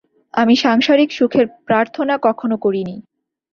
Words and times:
আমি 0.33 0.53
সাংসারিক 0.55 1.09
সুখের 1.11 1.45
প্রার্থনা 1.67 2.15
কখনও 2.23 2.57
করিনি। 2.57 2.95